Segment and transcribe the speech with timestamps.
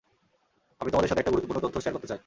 [0.81, 2.19] আমি তোমাদের সাথে একটা গুরুত্বপূর্ণ তথ্য শেয়ার করতে চাই।